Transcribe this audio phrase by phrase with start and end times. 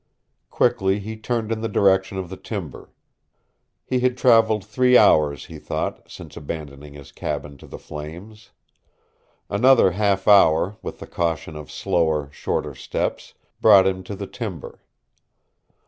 [0.49, 2.89] Quickly he turned in the direction of the timber.
[3.85, 8.49] He had traveled three hours, he thought, since abandoning his cabin to the flames.
[9.47, 14.79] Another half hour, with the caution of slower, shorter steps, brought him to the timber.